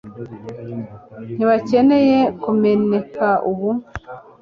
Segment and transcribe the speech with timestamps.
[1.35, 3.69] ntibakeneye kumeneka ubu